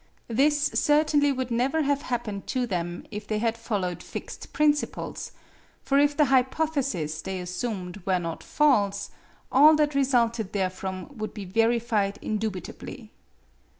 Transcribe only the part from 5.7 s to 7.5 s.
for if the hypotheses they